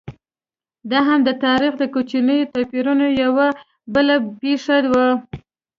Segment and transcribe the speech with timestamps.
[0.91, 3.47] دا هم د تاریخ د کوچنیو توپیرونو یوه
[3.93, 5.07] بله پېښه وه.